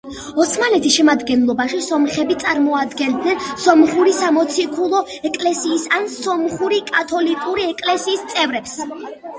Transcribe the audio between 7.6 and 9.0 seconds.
ეკლესიის წევრებს.